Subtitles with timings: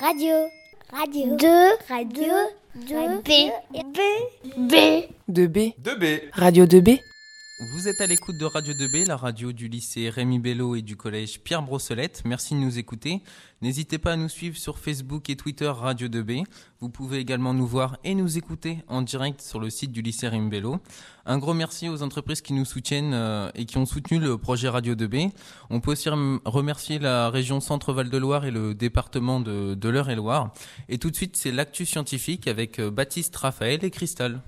[0.00, 0.48] Radio.
[0.92, 1.36] Radio.
[1.36, 1.76] 2.
[1.88, 2.32] Radio.
[2.74, 3.22] 2.
[3.22, 3.52] B.
[3.92, 4.00] B.
[4.56, 5.08] B.
[5.28, 5.74] De B.
[5.78, 6.30] 2B.
[6.34, 7.00] Radio 2B.
[7.60, 10.96] Vous êtes à l'écoute de Radio 2B, la radio du lycée Rémi Bello et du
[10.96, 12.22] collège Pierre Brossolette.
[12.24, 13.20] Merci de nous écouter.
[13.60, 16.44] N'hésitez pas à nous suivre sur Facebook et Twitter Radio 2B.
[16.80, 20.26] Vous pouvez également nous voir et nous écouter en direct sur le site du lycée
[20.28, 20.78] Rémi Bello.
[21.26, 24.70] Un gros merci aux entreprises qui nous soutiennent euh, et qui ont soutenu le projet
[24.70, 25.30] Radio 2B.
[25.68, 29.88] On peut aussi rem- remercier la région Centre-Val de Loire et le département de, de
[29.90, 30.54] l'Eure-et-Loire.
[30.88, 34.40] Et tout de suite, c'est l'actu scientifique avec euh, Baptiste, Raphaël et Cristal.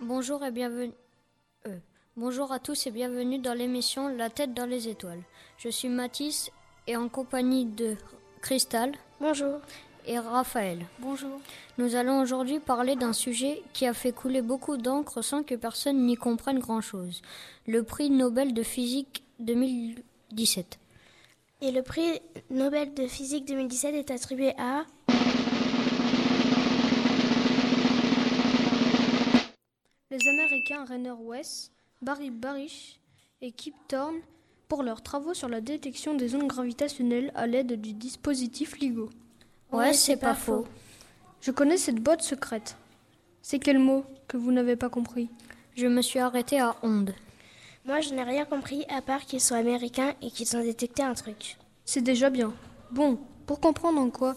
[0.00, 0.92] Bonjour et bienvenue.
[1.66, 1.76] euh,
[2.16, 5.22] bonjour à tous et bienvenue dans l'émission La tête dans les étoiles.
[5.58, 6.50] Je suis Mathis
[6.86, 7.96] et en compagnie de
[8.40, 9.60] Cristal Bonjour.
[10.06, 10.80] et Raphaël.
[11.00, 11.40] Bonjour.
[11.78, 16.06] Nous allons aujourd'hui parler d'un sujet qui a fait couler beaucoup d'encre sans que personne
[16.06, 17.20] n'y comprenne grand-chose.
[17.66, 20.78] Le prix Nobel de physique 2017.
[21.62, 24.84] Et le prix Nobel de physique 2017 est attribué à
[30.12, 31.70] Les Américains Rainer West,
[32.02, 32.98] Barry Barish
[33.40, 34.16] et Kip Thorne
[34.66, 39.08] pour leurs travaux sur la détection des ondes gravitationnelles à l'aide du dispositif LIGO.
[39.70, 40.66] Ouais, c'est pas faux.
[41.40, 42.76] Je connais cette boîte secrète.
[43.40, 45.30] C'est quel mot que vous n'avez pas compris?
[45.76, 47.14] Je me suis arrêté à onde.
[47.84, 51.14] Moi, je n'ai rien compris à part qu'ils sont américains et qu'ils ont détecté un
[51.14, 51.56] truc.
[51.84, 52.52] C'est déjà bien.
[52.90, 53.16] Bon,
[53.46, 54.34] pour comprendre en quoi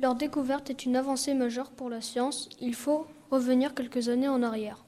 [0.00, 4.42] leur découverte est une avancée majeure pour la science, il faut revenir quelques années en
[4.42, 4.84] arrière.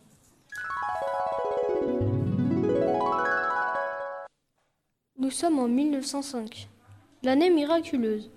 [5.18, 6.68] Nous sommes en 1905,
[7.22, 8.30] l'année miraculeuse.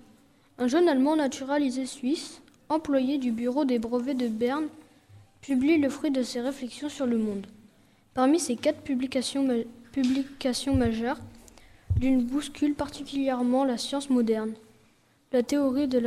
[0.57, 4.67] Un jeune Allemand naturalisé suisse, employé du bureau des brevets de Berne,
[5.41, 7.47] publie le fruit de ses réflexions sur le monde.
[8.13, 11.19] Parmi ces quatre publications, ma- publications majeures,
[11.99, 14.53] l'une bouscule particulièrement la science moderne,
[15.31, 15.99] la théorie de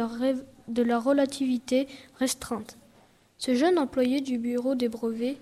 [0.83, 2.77] la relativité restreinte.
[3.39, 5.37] Ce jeune employé du bureau des brevets,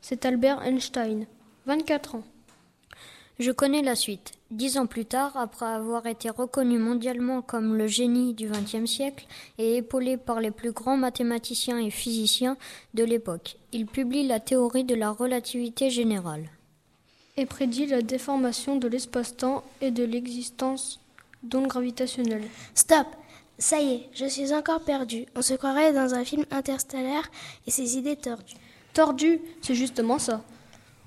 [0.00, 1.26] c'est Albert Einstein,
[1.66, 2.24] 24 ans.
[3.38, 4.32] Je connais la suite.
[4.50, 9.26] Dix ans plus tard, après avoir été reconnu mondialement comme le génie du XXe siècle
[9.56, 12.58] et épaulé par les plus grands mathématiciens et physiciens
[12.92, 16.50] de l'époque, il publie la théorie de la relativité générale.
[17.36, 21.00] et prédit la déformation de l'espace-temps et de l'existence
[21.42, 22.44] d'ondes gravitationnelles.
[22.74, 23.06] Stop
[23.60, 25.26] Ça y est, je suis encore perdu.
[25.36, 27.30] On se croirait dans un film interstellaire
[27.66, 28.54] et ses idées tordues.
[28.94, 30.42] Tordu, c'est justement ça.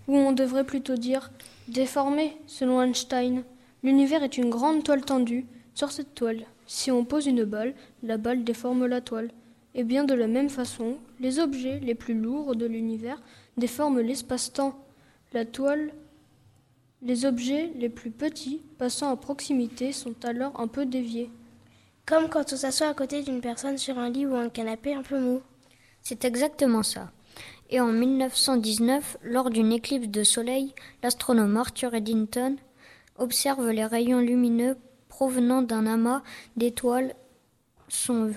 [0.07, 1.31] Ou on devrait plutôt dire
[1.67, 3.43] déformé, selon Einstein.
[3.81, 5.47] L'univers est une grande toile tendue.
[5.73, 9.31] Sur cette toile, si on pose une balle, la balle déforme la toile.
[9.73, 13.19] Et bien de la même façon, les objets les plus lourds de l'univers
[13.57, 14.79] déforment l'espace-temps.
[15.33, 15.91] La toile,
[17.01, 21.31] les objets les plus petits passant à proximité sont alors un peu déviés.
[22.05, 25.03] Comme quand on s'assoit à côté d'une personne sur un lit ou un canapé un
[25.03, 25.41] peu mou.
[26.01, 27.11] C'est exactement ça.
[27.69, 32.57] Et en 1919, lors d'une éclipse de soleil, l'astronome Arthur Eddington
[33.17, 34.77] observe les rayons lumineux
[35.07, 36.23] provenant d'un amas
[36.57, 37.15] d'étoiles
[37.87, 38.31] sont,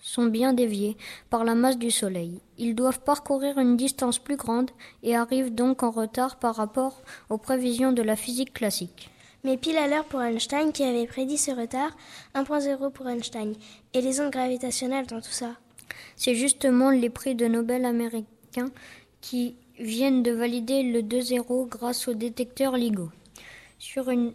[0.00, 0.96] sont bien déviés
[1.28, 2.40] par la masse du soleil.
[2.56, 4.70] Ils doivent parcourir une distance plus grande
[5.02, 9.10] et arrivent donc en retard par rapport aux prévisions de la physique classique.
[9.44, 11.96] Mais pile à l'heure pour Einstein qui avait prédit ce retard,
[12.34, 13.54] 1.0 pour Einstein.
[13.92, 15.56] Et les ondes gravitationnelles dans tout ça.
[16.16, 18.70] C'est justement les prix de Nobel américains
[19.20, 23.10] qui viennent de valider le 2-0 grâce au détecteur LIGO.
[23.78, 24.32] Sur une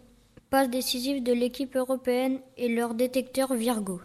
[0.50, 4.00] passe décisive de l'équipe européenne et leur détecteur Virgo.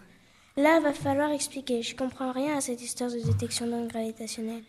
[0.56, 1.82] Là, va falloir expliquer.
[1.82, 4.64] Je comprends rien à cette histoire de détection d'ondes gravitationnelles.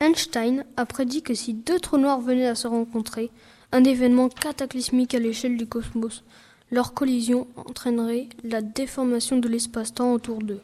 [0.00, 3.30] Einstein a prédit que si deux trous noirs venaient à se rencontrer,
[3.72, 6.24] un événement cataclysmique à l'échelle du cosmos,
[6.70, 10.62] leur collision entraînerait la déformation de l'espace-temps autour d'eux,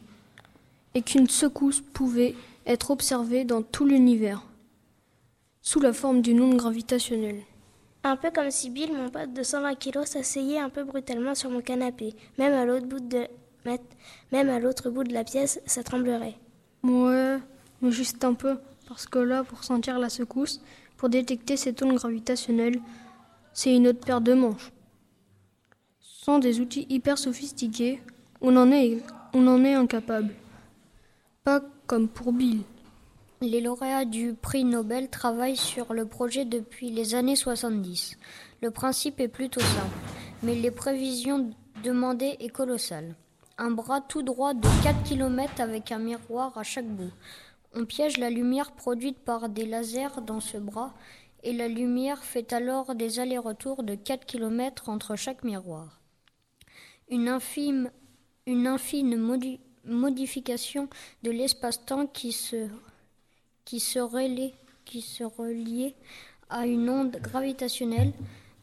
[0.93, 4.43] et qu'une secousse pouvait être observée dans tout l'univers,
[5.61, 7.41] sous la forme d'une onde gravitationnelle.
[8.03, 11.49] Un peu comme si Bill, mon pote de 120 kilos, s'asseyait un peu brutalement sur
[11.49, 12.15] mon canapé.
[12.37, 13.27] Même à l'autre bout de,
[14.31, 16.35] même à l'autre bout de la pièce, ça tremblerait.
[16.83, 17.37] Ouais,
[17.81, 18.57] mais juste un peu,
[18.87, 20.61] parce que là, pour sentir la secousse,
[20.97, 22.81] pour détecter cette onde gravitationnelle,
[23.53, 24.71] c'est une autre paire de manches.
[25.99, 28.01] Sans des outils hyper sophistiqués,
[28.41, 28.97] on en est,
[29.33, 30.33] on en est incapable.
[31.43, 32.61] Pas comme pour Bill.
[33.39, 38.17] Les lauréats du prix Nobel travaillent sur le projet depuis les années 70.
[38.61, 39.97] Le principe est plutôt simple,
[40.41, 41.51] mais les prévisions
[41.83, 43.15] demandées est colossales.
[43.59, 47.11] Un bras tout droit de 4 km avec un miroir à chaque bout.
[47.73, 50.93] On piège la lumière produite par des lasers dans ce bras
[51.43, 56.01] et la lumière fait alors des allers-retours de 4 km entre chaque miroir.
[57.09, 57.91] Une infime,
[59.85, 60.89] modification
[61.23, 62.67] de l'espace-temps qui se
[65.23, 65.95] reliait
[66.49, 68.13] à une onde gravitationnelle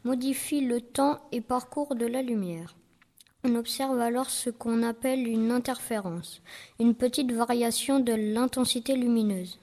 [0.03, 2.75] modifie le temps et parcours de la lumière.
[3.47, 6.41] On observe alors ce qu'on appelle une interférence,
[6.79, 9.59] une petite variation de l'intensité lumineuse.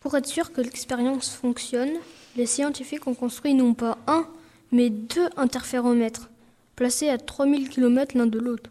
[0.00, 1.92] Pour être sûr que l'expérience fonctionne,
[2.34, 4.26] les scientifiques ont construit non pas un,
[4.70, 6.30] mais deux interféromètres,
[6.74, 8.70] placés à 3000 km l'un de l'autre.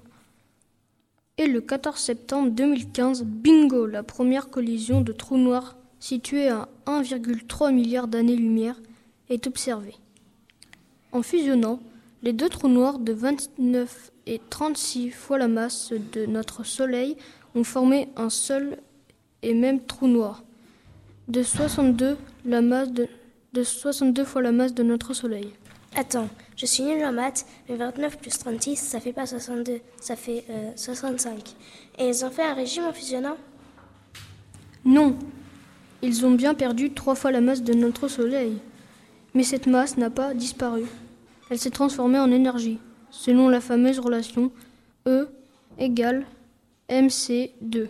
[1.38, 7.72] Et le 14 septembre 2015, bingo, la première collision de trous noirs situés à 1,3
[7.72, 8.82] milliard d'années-lumière
[9.30, 9.96] est observée.
[11.12, 11.80] En fusionnant,
[12.24, 17.18] les deux trous noirs de 29 et 36 fois la masse de notre Soleil
[17.56, 18.78] ont formé un seul
[19.42, 20.44] et même trou noir,
[21.28, 23.08] de 62, la masse de,
[23.54, 25.52] de 62 fois la masse de notre Soleil.
[25.96, 30.16] Attends, je suis nul en maths, mais 29 plus 36, ça fait pas 62, ça
[30.16, 30.46] fait
[30.76, 31.34] 65.
[31.34, 33.36] Euh, et ils ont fait un régime en fusionnant?
[34.86, 35.18] Non,
[36.02, 38.58] ils ont bien perdu trois fois la masse de notre Soleil.
[39.34, 40.84] Mais cette masse n'a pas disparu.
[41.52, 44.54] Elle s'est transformée en énergie, selon la fameuse relation
[45.06, 45.28] E
[45.78, 46.26] égale
[46.90, 47.90] mc2.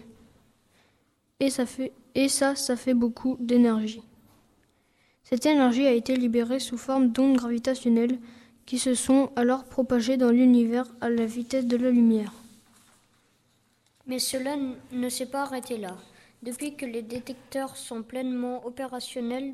[1.39, 4.01] Et ça, ça fait beaucoup d'énergie.
[5.23, 8.17] Cette énergie a été libérée sous forme d'ondes gravitationnelles
[8.65, 12.33] qui se sont alors propagées dans l'univers à la vitesse de la lumière.
[14.07, 14.55] Mais cela
[14.91, 15.97] ne s'est pas arrêté là.
[16.41, 19.53] Depuis que les détecteurs sont pleinement opérationnels,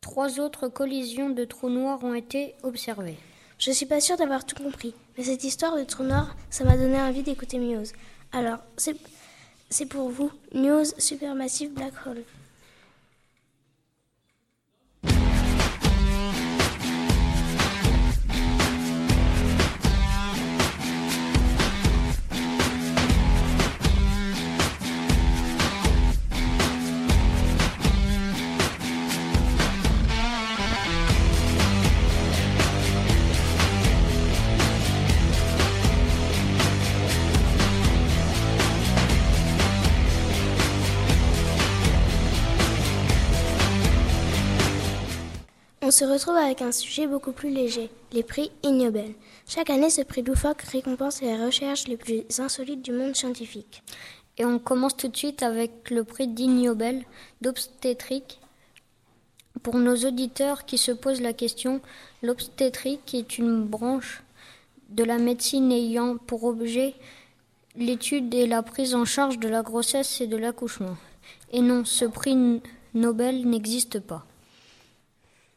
[0.00, 3.18] trois autres collisions de trous noirs ont été observées.
[3.58, 6.76] Je suis pas sûre d'avoir tout compris, mais cette histoire de trous noirs, ça m'a
[6.76, 7.86] donné envie d'écouter News.
[8.32, 12.22] Alors, c'est pour vous, News Supermassive Black Hole.
[45.98, 49.14] Se retrouve avec un sujet beaucoup plus léger, les prix Ig Nobel.
[49.48, 53.82] Chaque année, ce prix Loufoque récompense les recherches les plus insolites du monde scientifique.
[54.36, 57.04] Et on commence tout de suite avec le prix d'Ig Nobel
[57.40, 58.38] d'obstétrique.
[59.64, 61.80] Pour nos auditeurs qui se posent la question,
[62.22, 64.22] l'obstétrique est une branche
[64.90, 66.94] de la médecine ayant pour objet
[67.74, 70.96] l'étude et la prise en charge de la grossesse et de l'accouchement.
[71.50, 72.60] Et non, ce prix
[72.94, 74.27] Nobel n'existe pas.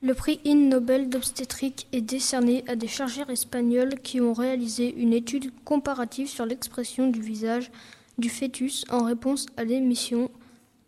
[0.04, 5.14] Le prix IN Nobel d'obstétrique est décerné à des chercheurs espagnols qui ont réalisé une
[5.14, 7.72] étude comparative sur l'expression du visage
[8.18, 10.32] du fœtus en réponse à l'émission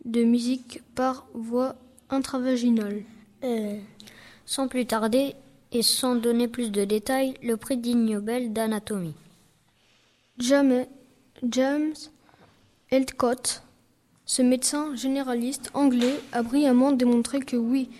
[0.04, 1.76] de musique par voie
[2.10, 3.02] intravaginale.
[3.44, 3.78] Euh,
[4.46, 5.36] sans plus tarder
[5.70, 9.14] et sans donner plus de détails, le prix d'IN Nobel d'anatomie.
[10.38, 10.86] James,
[11.48, 11.94] James
[12.90, 13.62] Eldcott,
[14.26, 17.90] ce médecin généraliste anglais, a brillamment démontré que oui,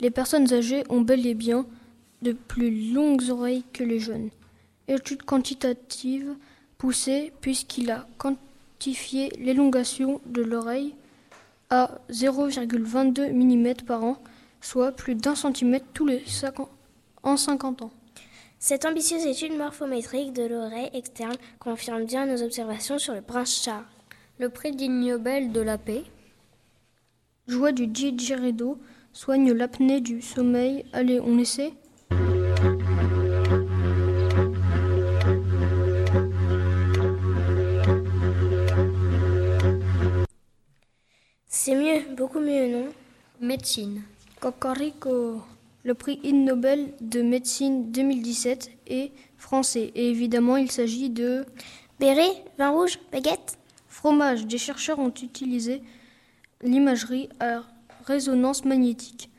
[0.00, 1.66] les personnes âgées ont bel et bien
[2.22, 4.30] de plus longues oreilles que les jeunes.
[4.88, 6.34] Étude quantitative
[6.78, 10.94] poussée puisqu'il a quantifié l'élongation de l'oreille
[11.70, 14.18] à 0,22 mm par an,
[14.60, 16.68] soit plus d'un centimètre tous les 50,
[17.22, 17.90] en 50 ans.
[18.58, 23.84] Cette ambitieuse étude morphométrique de l'oreille externe confirme bien nos observations sur le prince Charles.
[24.38, 26.02] Le prix d'Ignobel de la paix.
[27.46, 28.78] Joie du didgeridoo
[29.14, 30.84] soigne l'apnée du sommeil.
[30.92, 31.72] Allez, on essaie
[41.48, 42.88] C'est mieux, beaucoup mieux, non?
[43.40, 44.02] Médecine.
[44.40, 45.40] Cocorico.
[45.84, 49.92] Le prix Ig Nobel de médecine 2017 est français.
[49.94, 51.46] Et évidemment, il s'agit de...
[52.00, 53.56] Béret, vin rouge, baguette?
[53.88, 54.46] Fromage.
[54.46, 55.80] Des chercheurs ont utilisé
[56.60, 57.62] l'imagerie à
[58.06, 59.30] résonance magnétique,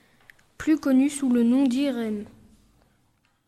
[0.57, 2.25] plus connue sous le nom d'IRM.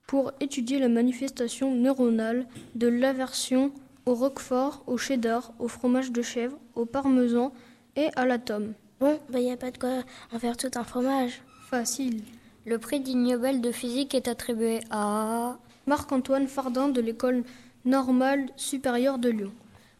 [0.07, 3.73] pour étudier la manifestation neuronale de l'aversion
[4.05, 7.51] au roquefort, au cheddar, au fromage de chèvre, au parmesan
[7.97, 8.73] et à la tome.
[9.01, 11.41] Bon, bah y a pas de quoi en faire tout un fromage.
[11.69, 12.21] Facile.
[12.65, 15.57] Le prix Nobel de physique est attribué à
[15.87, 17.43] Marc-Antoine Fardin de l'école
[17.83, 19.51] normale supérieure de Lyon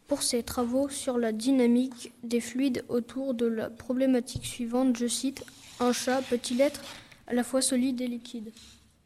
[0.07, 5.43] pour ses travaux sur la dynamique des fluides autour de la problématique suivante, je cite,
[5.79, 6.81] un chat peut-il être
[7.27, 8.51] à la fois solide et liquide?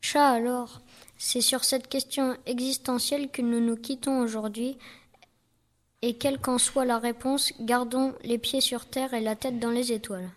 [0.01, 0.81] Chat alors
[1.17, 4.77] C'est sur cette question existentielle que nous nous quittons aujourd'hui.
[6.03, 9.69] Et quelle qu'en soit la réponse, gardons les pieds sur terre et la tête dans
[9.69, 10.29] les étoiles.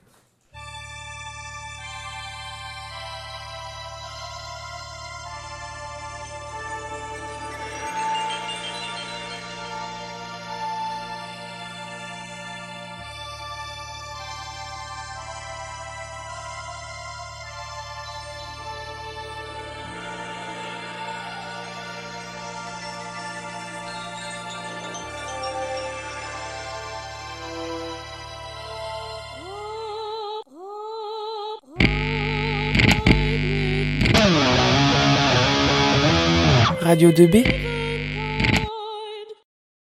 [36.94, 37.73] Radio 2B